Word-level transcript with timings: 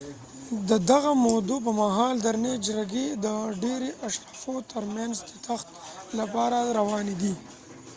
د 0.69 0.71
دغه 0.89 1.11
مودو 1.25 1.55
پر 1.65 1.73
مهال 1.81 2.15
درنې 2.25 2.53
جګړې 2.67 3.05
د 3.23 3.25
ډیری 3.61 3.91
اشرافو 4.07 4.55
تر 4.71 4.83
مینځ 4.93 5.15
د 5.29 5.31
تخت 5.47 5.67
لپاره 6.19 6.57
روانې 6.77 7.13
وي 7.21 7.35